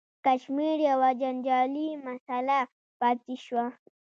[0.25, 2.59] کشمیر یوه جنجالي مسله
[2.99, 3.65] پاتې شوه.